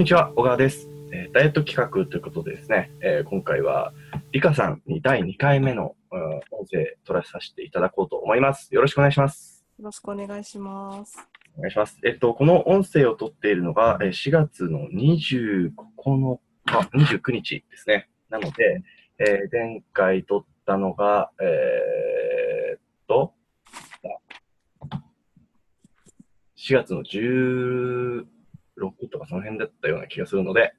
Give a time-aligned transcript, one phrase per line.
[0.00, 0.88] んにちは、小川です。
[1.12, 3.92] えーダイエット企画ということでですね、えー今回は
[4.32, 6.20] リカさんに第2回目の、うん
[6.52, 8.74] 音声取らさせていただこうと思います。
[8.74, 9.62] よろしくお願いします。
[9.78, 11.18] よろしくお願いします。
[11.54, 11.98] お願いします。
[12.02, 15.72] えっと、この音声を取っているのが、えー4月の29
[16.06, 18.08] 日、29日ですね。
[18.30, 18.82] なので、
[19.18, 23.34] えー前回取ったのが、えーっと、
[26.56, 27.02] 4月の
[28.80, 30.74] 16とかその辺だったような気がするので、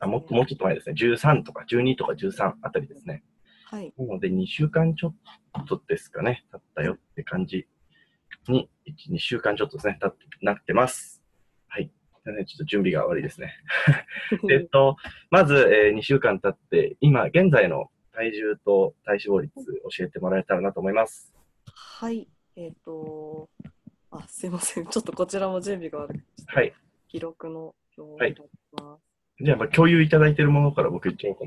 [0.00, 3.22] あもっともうちょっと前ですね、13とか12とか13あたりですね。
[3.66, 3.92] はい。
[3.96, 5.14] なので、2週間ちょ
[5.60, 7.66] っとですかね、経ったよって感じ
[8.48, 11.22] に、1、2週間ちょっとですね、経ってなってます。
[11.68, 11.90] はい。
[12.24, 13.54] なのでちょっと準備が悪いですね。
[14.50, 14.96] えっと、
[15.30, 19.52] まず、え2週間経って、今、現在の体重と体脂肪率
[19.96, 21.34] 教えてもらえたらなと思います。
[21.74, 22.28] はい。
[22.56, 23.48] えっ、と、
[24.10, 24.86] あ、すいません。
[24.86, 26.74] ちょっとこちらも準備が悪くて、はい。
[27.12, 28.96] 記録の表をはいいただきま
[29.38, 31.44] じゃあ、まあ共有いただいているものから僕言っちゃおうか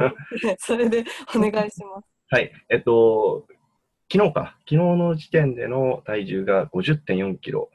[0.00, 0.56] な。
[0.56, 0.56] す。
[0.66, 1.04] それで
[1.34, 2.08] お願いします。
[2.28, 2.52] はい。
[2.68, 3.46] えっと、
[4.12, 4.56] 昨日か。
[4.60, 7.70] 昨日の時点での体重が50.4キロ。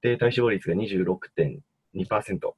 [0.00, 2.52] で、体脂肪率が26.2%。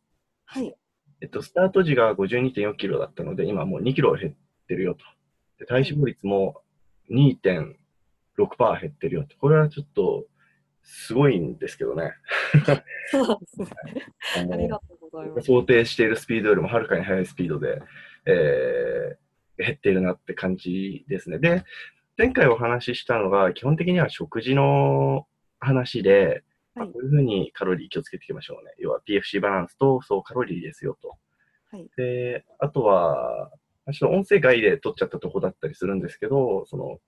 [0.44, 0.76] はい。
[1.22, 5.04] えっと、スタート時が52.4キロだったので、今もう2キロ減ってるよと。
[5.58, 6.60] で体脂肪率も
[7.10, 9.36] 2.6%減ってるよと。
[9.38, 10.26] これはちょっと、
[10.90, 12.14] すごいんですけどね。
[13.10, 13.68] そうなんですね。
[14.52, 15.46] ありがとうございます。
[15.46, 17.82] 想定しているスピードよりもはるかに速いスピードで、
[18.26, 19.28] えー
[19.60, 21.40] 減っているなって感じですね。
[21.40, 21.64] で、
[22.16, 25.26] 前回お話ししたのが、基本的には食事の
[25.58, 26.44] 話で、
[26.76, 28.72] まあはいこういうふうにカロリー気をつけていきましょうね。
[28.78, 31.16] 要は PFC バランスと総カロリーですよと。
[31.72, 31.88] はい。
[31.96, 33.50] で、あとは、
[33.92, 36.98] ちょっと音声外で撮っちゃったとこだったりするんですけど、その、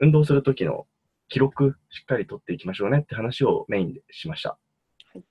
[0.00, 0.88] 運動するときの
[1.30, 4.58] 記録、しっかり取っていきましょうねって話をメインでしました。
[5.14, 5.24] はい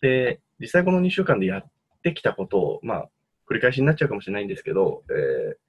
[0.00, 1.64] で、実際この2週間でやっ
[2.02, 3.10] てきたことを、まあ、
[3.50, 5.64] 繰り返しになっちゃうかもしれないんですけど、えー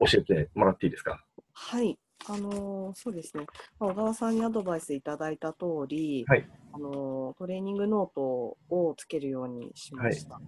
[0.00, 1.24] 教えてもらっていいですか？
[1.52, 1.98] はい。
[2.28, 3.46] あのーそうですね。
[3.80, 5.58] まあ小川さんにアドバイスいただいた通
[5.88, 10.40] り、はいあのートレーニングノートをつけるようにしました。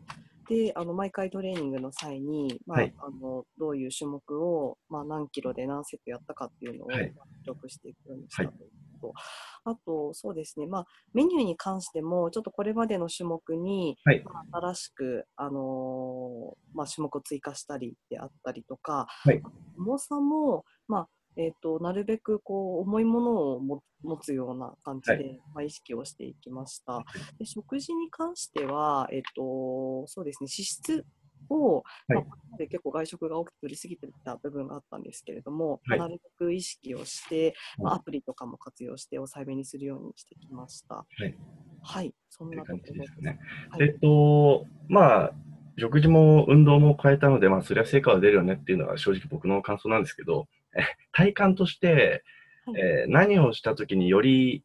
[0.51, 2.95] で、あの毎回トレーニングの際に、まあはい。
[2.99, 7.13] あのどういう種目を、まあ、何キロで何セットやったかっていうのをはい。
[7.43, 8.53] 記録していくようにしたはい。
[8.53, 8.65] と。
[8.65, 14.25] いうこと、あと、そうですね、まあ、メニューに関しても、ちょっとこれまでの種目に、はい。
[14.25, 19.41] まあ新しく、あのーまあ、種目を追加したりであったりとか、はい。
[19.79, 25.21] 重さも、まあえー、となるべくこう重いものをも持つような感じで、は
[25.55, 27.03] まあ、意識をしていきました。
[27.39, 31.05] で食事に関しては、えっとそうですね、脂質
[31.49, 35.99] を、まあはいこれまで結構外食が多く取りすぎてた部分があったんですけれども、はい。
[35.99, 40.97] なるべく意識をして、まあ、はアプリとかも活用して抑えめにするようにしてきました。
[40.97, 41.35] はい、
[41.83, 43.21] はい、そんなところじです。
[43.21, 43.39] ね。
[43.71, 43.89] はい。
[43.89, 45.33] えっと、まあ、
[45.79, 50.60] 食事も運動も変えたので、まあ、そりゃ成果は出るよねっていうのが正直僕の感想なんですけど、え
[51.13, 52.25] 体感として、
[52.67, 52.81] はい。
[52.81, 54.65] えー何をしたときにより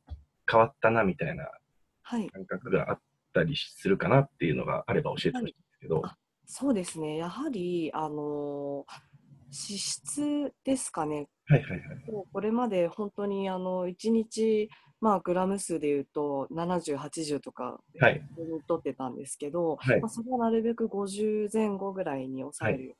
[0.50, 1.50] 変わったなみたいな
[2.08, 3.00] はい、感覚があっ
[3.34, 6.16] たりするかなっていうのがあれば教えてほしいんですけど、あ
[6.46, 8.86] そうですね、やはり、あの
[9.46, 11.80] 脂質ですかね、はいはいはい。
[12.32, 14.70] これまで本当にあの1日、
[15.02, 18.22] まあ、グラム数でいうと70、80とかはい。
[18.68, 20.02] 取ってたんですけど、はい。
[20.02, 22.96] まあ、それをなるべく50前後ぐらいに抑えるよ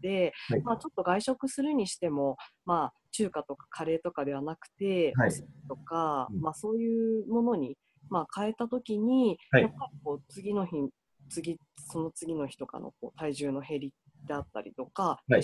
[0.00, 0.62] で、はい。
[0.62, 5.30] まあ、ちょっと外食するにしても、まあ、中華とかカレーとかではなくて、はい。
[5.68, 6.40] とか、うん。
[6.40, 7.76] まあ、そういうものに、
[8.08, 9.62] まあ、変えたときに、はい。
[9.62, 10.90] やっぱりこう次の日
[11.28, 13.94] 次その次の日とかのこう体重の減り
[14.26, 15.42] であったりとか、はい。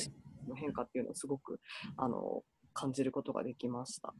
[0.48, 1.60] の変化っていうのをすごく
[1.96, 2.42] あの
[2.72, 4.12] 感じることができました。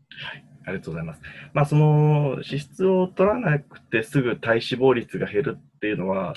[0.65, 1.21] ありがとうございます。
[1.53, 6.35] まあ、その脂質を取らなくてすぐ体脂肪率が減るっていうのは、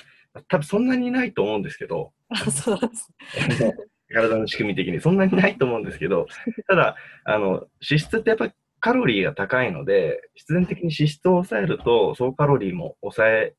[0.50, 3.10] 多分そんなにないと思うんですけど、あ そうです
[4.14, 6.28] 体の仕組み的にそんなにないと思うんですけど、
[6.68, 13.56] ただ、あの脂質ってやっぱりカロリーが高いので、必然的に脂質を抑えると、総カロリーも抑え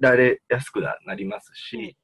[0.00, 1.96] られやすくなりますし、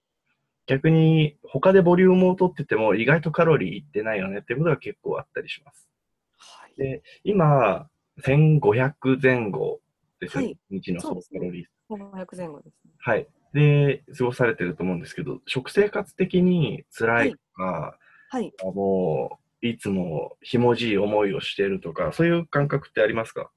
[0.67, 5.88] 逆に他でボリュームを取ってても意外とカロリーいってないよねっていうことが結構あったりします。
[6.37, 7.88] はいで、今、
[8.23, 9.81] 1500前後
[10.20, 11.67] ですよね、はい日の総そうですねカロリー。
[11.88, 12.93] 500前後ですね。
[12.99, 13.26] はい。
[13.53, 17.99] で、過ごされてると思うんですけど、食生活的に辛いとか、
[18.31, 23.50] はい、あもう、いつもひもじい思いをしているとか、そういう感覚ってありますか？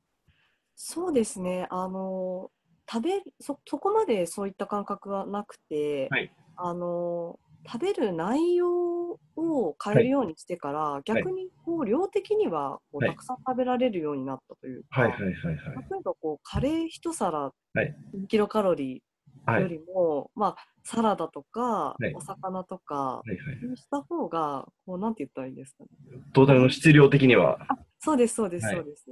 [0.75, 1.67] そうですね。
[1.69, 2.49] あの
[2.91, 6.31] 食べそそこまでそういった感覚はなくて、はい。
[6.57, 13.09] あの食べる内容を変えるようにしてから、逆にこう量的にはこうはい。
[13.11, 15.55] たくさん食べられるようになったというか、はいはいはいはい。
[15.91, 17.95] 例えばこうカレー一皿はい。
[18.15, 18.99] 2キロカロリー
[19.47, 23.35] よりも、まあ、サラダとかはいお魚とかはいは
[23.65, 23.69] い。
[23.69, 25.89] にした方が、こう、なんて言ったらいいですかね。
[26.33, 27.59] トータルの質量的には。
[27.99, 29.05] そうです、そうです、はいそうです。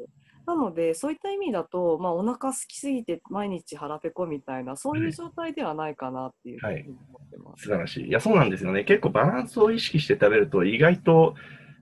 [0.47, 7.65] なので、そういった意味だと、まあ、お腹空きすぎて毎日腹ペコみたいな、そういう状態ではないかなっていうふうに思ってます。
[7.65, 8.07] 素晴らしい。
[8.07, 8.83] いや、そうなんですよね。
[8.83, 11.35] 結構バランスを意識して食べると、意外と、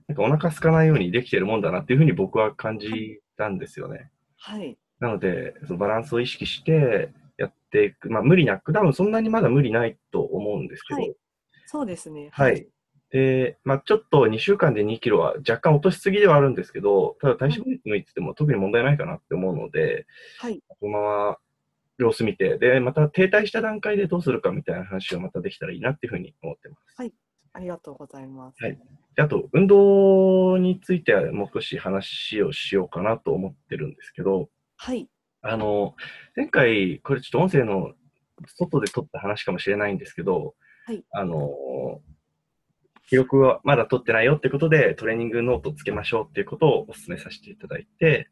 [0.06, 4.10] なんかお腹空かないようにできてるもんだなっていうふうに僕は感じたんですよね。
[4.36, 4.78] はい。
[5.00, 8.10] なので、そのバランスを意識してやっていく。
[8.10, 11.14] まあ、無理なく、多分そんなにまだ無理ないと思うんですけど、はい
[11.70, 12.30] そうですね。
[12.32, 12.66] はい。
[13.10, 20.06] で、まあ、ちょっと2週間で2キロは若干落としすぎではあるんですけど、ただ体脂肪率抜いてても特に問題ないかなって思うので、
[20.38, 20.62] はい。
[20.66, 21.36] このまま
[21.98, 26.94] 様子見て、で、また停滞した段階でどうするかみたいな話をまたできたらいいなっていうふうに思ってます。
[26.96, 27.12] はい
[27.54, 28.64] ありがとうございます。
[28.64, 28.78] はい
[29.16, 35.08] であと、運動についてはもう少し話をしようかなと思ってるんですけど、はい。
[35.48, 35.94] あの、
[36.36, 37.92] 前回、これちょっと音声の
[38.46, 40.54] 外で撮った話かもしれないんですけど、
[40.86, 42.00] はいあの、
[43.08, 48.28] 記録はまだ取ってないよってことで、トレーニングノートをつけましょうっていうことをお勧めさせていただいて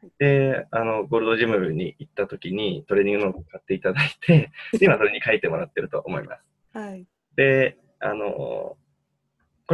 [0.00, 6.42] はい、で、あの、ゴールドジムに行った時にトレーニングノートを買っていただいて、 で今それに書いてもらってると思います。
[6.72, 7.06] はい。
[7.36, 8.78] で、あの、こ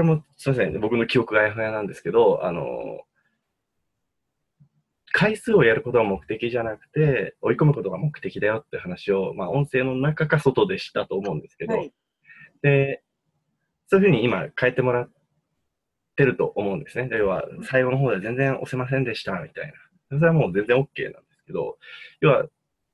[0.01, 3.03] れもすみません、僕の記憶があやふやなんですけど、あの、
[5.19, 11.95] 回数をやることが目的じゃなくて、追い込むことが目的だよって話を、まあ、音声の中か外でしたと思うんですけど、はい。
[12.61, 13.03] で、
[13.87, 15.11] そういうふうに今変えてもらっ
[16.17, 17.09] てると思うんですね。
[17.11, 19.73] 要は、最後の方で全然押せませんでしたみたいな。
[20.19, 21.79] それはもう全然 OK なんですけど、
[22.21, 22.45] 要は、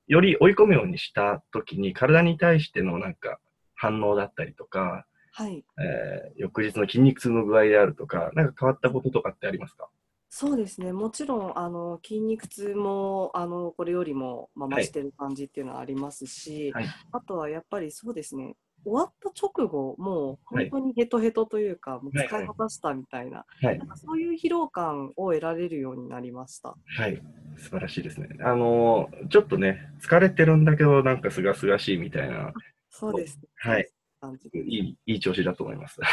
[0.07, 3.39] より追い込むようにしたときに、体に対してのなんか
[3.75, 5.65] 反応だったりとか、はい。
[5.77, 9.89] えー翌日の筋肉痛の具合であるとか、なんか変わったこととかってありますか？
[10.35, 10.93] そうですね。
[10.93, 18.55] もちろん、あの、筋肉痛も、あの、これよりも、まあ、はい増してる感じっていうのはありますし、はいあとはやっぱりそうですね。
[18.83, 26.73] 終わった直後、もうはい本当にヘトヘトというか、もうはい使い果たしたみたいな、はいなんかそういう疲労感を得られるようになりました。
[26.83, 27.21] はい。
[27.59, 28.29] 素晴らしいですね。
[28.39, 32.53] あのーちょっとね、疲れてるんだけど、なんかすがすがしいみたいな、
[32.89, 33.39] そうです。
[33.57, 33.87] はい。
[34.23, 35.99] 感じでいい、いい調子だと思います。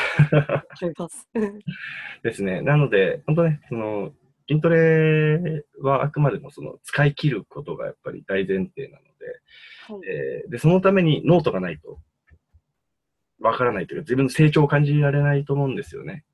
[2.25, 2.61] ですね。
[2.61, 4.13] なので、本当ね、その、
[4.49, 9.11] 筋トレはあくまでもその使い切ることがやっぱり大前提なのは
[9.99, 12.01] いで、えーで、そのためにノートがないと、
[13.39, 16.25] わからないというか、自分の成長を感じられないと思うんですよね。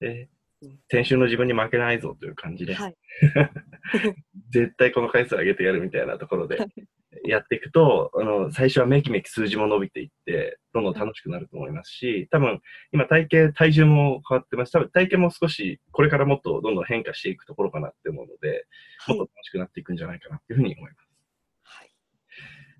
[0.00, 0.30] で
[0.62, 2.96] うん、先週の自分に負けないぞという感じで、はい。
[4.50, 6.58] 絶対この回数上げてやるみたいなところで
[7.24, 12.60] やっていくと、あの、最初はめきめき数字も伸びていって、どんどん楽しくなると思いますし、多分、
[12.92, 14.72] 今体型、体重も変わってます。
[14.72, 18.66] 多分体型も少し、これからもっとどんどん変化していくところかなって思うので、
[18.98, 19.32] はいもっと。
[19.34, 21.08] 楽しくなっていくんじゃないかなっていうふうに思います。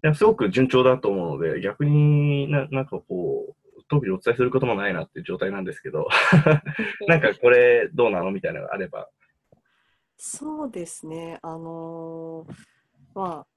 [0.05, 0.15] はい。
[0.15, 6.09] すごく順調だと思うので、逆にななんかこう、特にお伝えすることもないなっていう状態なんですけど、
[7.09, 9.09] なんかこれどうなのみたいなのがあれば。
[10.17, 11.39] そうですね。
[11.43, 12.55] あのー
[13.15, 13.52] まあ、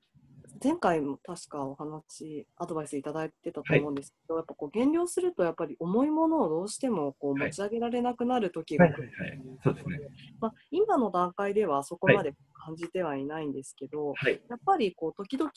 [0.63, 7.49] 前回も確かお話、アドバイスいただいてたと思うんですけど、やっぱこう減量すると、やっぱり重いものをどうしてもこうはい。
[7.49, 9.39] 持ち上げられなくなる時はいが来るはいはい。
[9.63, 9.99] そうですね。
[10.39, 14.41] まあ、今の段階ではそこまで感じてはいないんですけど、はい。
[14.49, 15.51] やっぱりこう時々、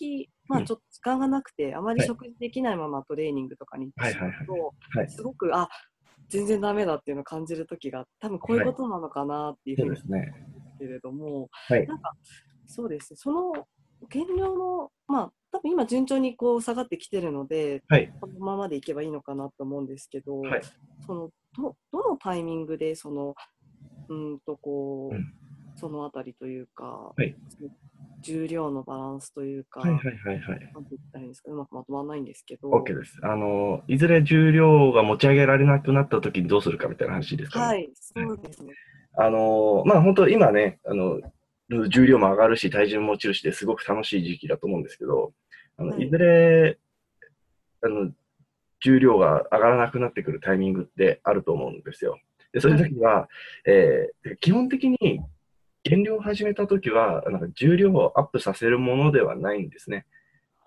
[0.48, 0.64] まあ、うん。
[0.66, 2.06] ちょっと時間がなくて、あまりはい。
[2.06, 5.68] 食事できないままトレーニングとかに行ってしまうと、はいはいはいすごく、あ
[6.28, 10.34] 全然ダメだっていうのを感じる時が、多分こういうことなのかなっていうふそううにですね。
[10.78, 11.86] けれども、はい。
[11.86, 12.12] なんか
[12.66, 13.52] そうですね、その
[14.10, 18.12] 減量の、まあ、多分今順調にこう下がってきてるので、はい。
[18.20, 20.62] このままでいけばいいのかなと思うんですけど、はい。
[21.06, 23.34] そのどどのタイミングでその
[24.08, 25.34] うんとこう、うん
[25.78, 27.36] そのあたりというか、はい
[28.20, 30.72] 重量のバランスというか、はいはいはいはい。
[30.74, 33.16] なんて言ったらいいんですか、うまくまとまらないんですけど、OK です。
[33.22, 37.66] あの、いずれ重量が持ち上げられなくなった時にどうするかみたいな話ですかね。
[37.66, 38.74] はい、そうですね。
[39.16, 41.20] あの、まあ本当今ね、あの、
[41.70, 45.32] 重量も上がるし、体重も落ちるしですごく楽しい時期だと思うんですけど、
[45.76, 46.78] あの、はいいずれ、
[47.82, 48.10] あの、
[48.80, 52.18] 重量が上がらなくなってくるタイミングってあると思うんですよ。
[52.52, 53.28] で、そういう時は、
[53.66, 55.20] えー基本的に
[55.84, 60.06] 減量を始めた時は、なんか重量をアップさせるものではないんですね。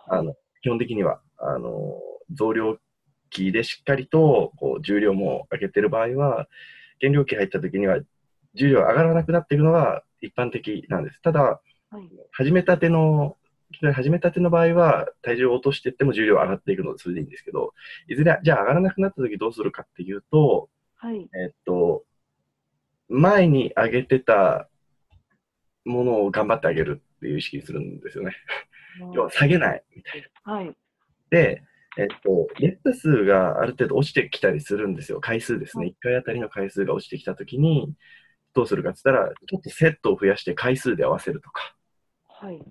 [0.08, 2.00] あの、基本的には、あの、
[2.32, 2.78] 増量
[3.30, 6.48] 期でしっかりと、こう、重量も上げてる場合は、
[7.00, 8.00] 減量期入った時には、
[8.56, 11.22] 重量上がらなくなっていくのが一般的なんです。
[11.22, 13.38] ただ、はい、始めたての、
[13.72, 17.74] いきなり始めたての場合は、体重を落としていっても重量上がっていくので、それでいいんですけど、
[18.08, 22.04] いずれ、じゃあ上がらなくなった時どうするかっていうと、はい、えっと、
[23.10, 24.70] 前に上げてた
[25.86, 28.36] ものを頑張ってあげるっていう意識にするんですよね。
[29.14, 30.54] 要は下げないみたいな。
[30.54, 30.76] はい、
[31.30, 31.64] で、
[31.98, 35.20] えっと、レップ数がある程度落ちてきたりするんですよ。
[35.20, 35.88] 回数ですね。
[35.88, 37.94] 1回あたりの回数が落ちてきたときに、
[38.54, 41.76] どうするかって言ったら、ちょっとセットを増やして回数で合わせるとか
[42.28, 42.62] はい。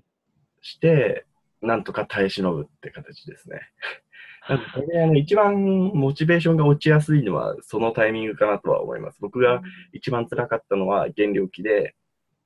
[0.62, 1.26] して、
[1.62, 3.60] なんとか耐え忍ぶって形ですね。
[4.48, 5.54] なんでこれあの一番
[5.94, 9.18] モチベーションが落ちやすいのはそのタイミングかなとは思います。
[9.20, 9.60] 僕が
[9.92, 11.94] 一番辛かったのは減量期で、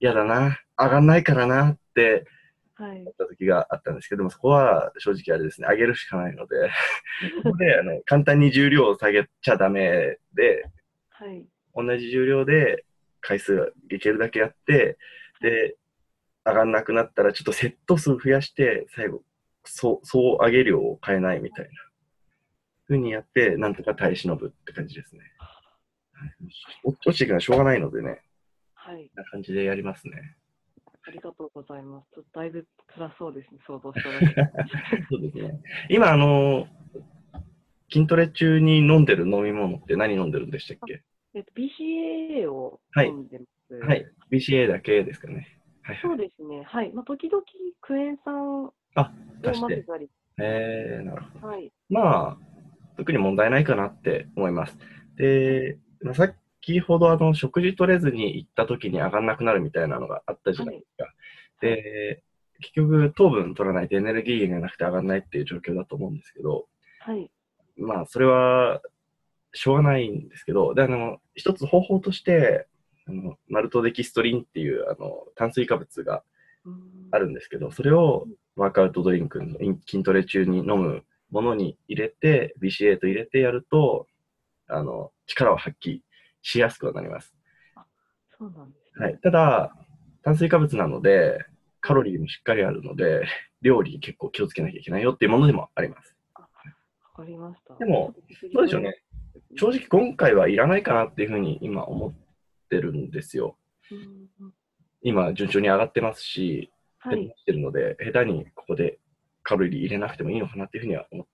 [0.00, 2.26] 嫌だな、上がんないからなって
[2.74, 3.10] はい思。
[3.10, 6.56] った時があったんですけども、そこは正直あれですね、上げるしかないので、
[7.44, 10.66] ここであの簡単に重量を下げちゃダメで、
[11.10, 11.46] はい。
[11.76, 12.84] 同じ重量で
[13.24, 14.98] 回数いけるだけやって、
[15.40, 15.76] で、
[16.44, 19.22] 上がんなくなったらちょっとセット数増やして、最後、
[19.64, 21.70] そう、そう上げ量を変えないみたいな。
[22.86, 25.20] ふうにやって、なんとか耐え忍ぶって感じですね。
[25.38, 25.54] はい
[26.84, 28.22] 落落ちていくのはしょうがないのでね、
[28.74, 29.10] はい。
[29.14, 30.36] な感じでやりますね。
[31.06, 32.06] ありがとうございます。
[32.14, 34.52] ちょっとだいぶ辛そうですね、想像しただ。
[35.10, 35.60] そうですね。
[35.90, 36.68] 今、あの、
[37.92, 41.02] 筋トレ中に飲んでる飲み物って何飲んでるんでしたっけ？
[41.34, 43.74] えっと、BCA をはい飲んでます。
[43.74, 44.06] はい。
[44.30, 45.34] BCA だけですかね。
[45.82, 45.98] はいはい。
[46.02, 46.62] そうですね。
[46.64, 46.92] はい。
[46.92, 47.42] まあ、時々
[47.80, 49.12] クエン酸をあ、
[49.42, 49.76] 混足して。
[49.76, 50.08] ぜたり。
[50.38, 51.48] えー、なるほど。
[51.48, 51.72] はい。
[51.90, 52.38] まあ、
[52.96, 54.78] 特に問題ないかなって思います。
[55.16, 61.12] で、まあ、先ほどあの食事取れずに行った時に上がんなくなるみたいなのがあったじゃないですか。
[61.60, 62.22] で、
[62.60, 66.66] 結局糖分取らないとエネルギー源がなくて上がんないっていう状況だと思うんですけど、
[67.00, 67.30] はい。
[67.76, 68.80] まあ、それは
[69.54, 72.66] しょうがないんですけど、で、あの、一つ方法として、
[73.06, 76.22] あのマルトデキストリンっていうあの炭水化物が
[77.10, 84.06] あるんですけど、それをワークアウトドリンクの筋トレ中に飲むものに入れて、BCA と入れてやると、
[84.68, 86.00] あの、力を発揮
[86.42, 87.34] しやすくはなります。
[88.38, 89.06] そうなんですね。
[89.06, 89.18] はい。
[89.18, 89.76] ただ、
[90.22, 91.44] 炭水化物なので、
[91.80, 93.26] カロリーもしっかりあるので、
[93.60, 96.16] 料理に結構気をつけなきゃいけないよっていうものでもあります。
[96.34, 96.46] わ
[97.14, 97.76] かりました。
[97.76, 98.14] でも、
[98.54, 99.03] どうでしょうね。
[99.56, 102.14] 正直今回はいらないかなっていうふうに今思っ
[102.68, 103.56] てるんですよ。
[105.02, 107.34] 今、順調に上がってますし、はい。
[107.36, 108.98] してるので、下手にここで
[109.42, 111.26] カロリー入れなくてもいいのかなっていうふうには思っ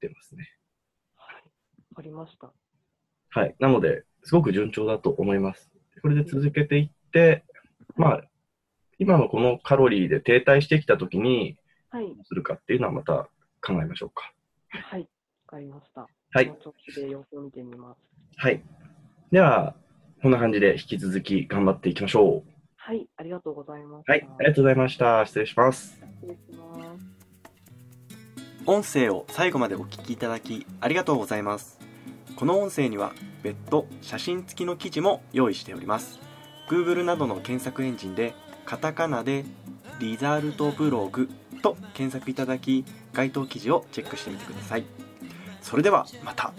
[0.00, 0.48] てますね。
[1.16, 1.34] はい。
[1.90, 2.50] わかりました。
[3.28, 3.54] はい。
[3.60, 5.70] なので、すごく順調だと思います。
[6.00, 7.44] これで続けていって、
[7.96, 8.22] まあ、
[8.98, 11.58] 今のこのカロリーで停滞してきたときに、
[11.90, 12.06] はい。
[12.06, 13.28] どうするかっていうのはまた
[13.60, 14.32] 考えましょうか。
[14.70, 15.00] はい。
[15.02, 15.06] わ
[15.46, 16.08] かりました。
[16.32, 17.98] はいこの調子で様子を見てみます。
[18.36, 18.62] はい。
[19.32, 19.74] では、
[20.22, 22.50] こんな感じで引き続き頑張っていきましょう。
[22.76, 23.08] はい。
[23.16, 24.04] ありがとうございます。
[24.08, 24.28] はい。
[24.38, 25.26] ありがとうございました。
[25.26, 26.00] 失礼します。
[26.22, 27.20] 失礼します。
[28.66, 31.78] 音声を最後までお聞きいただきありがとうございます
[32.36, 36.20] この音声には別途写真付きの記事も用意しております
[36.68, 38.34] Google などの検索エンジンで
[38.66, 39.44] カタカナで
[39.98, 41.28] リザルトブログ
[41.62, 44.84] と検索いただき該当記事をチェックしてみてください
[45.62, 46.52] それではまた。